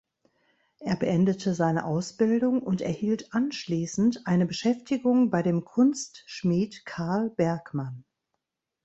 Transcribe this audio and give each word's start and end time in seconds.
Er 0.79 0.95
beendete 0.95 1.53
seine 1.53 1.85
Ausbildung 1.85 2.63
und 2.63 2.81
erhielt 2.81 3.35
anschließend 3.35 4.25
eine 4.25 4.47
Beschäftigung 4.47 5.29
bei 5.29 5.43
dem 5.43 5.63
Kunstschmied 5.63 6.85
Karl 6.87 7.29
Bergmann. 7.29 8.03